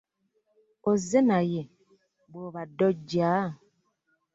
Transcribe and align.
Ozze 0.91 1.19
naye 1.29 1.61
bw'obadde 2.29 2.83
ojja? 2.89 3.33